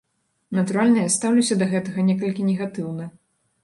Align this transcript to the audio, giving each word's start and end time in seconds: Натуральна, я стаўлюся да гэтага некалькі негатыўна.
Натуральна, 0.59 1.03
я 1.05 1.13
стаўлюся 1.17 1.59
да 1.61 1.71
гэтага 1.77 2.09
некалькі 2.11 2.51
негатыўна. 2.53 3.13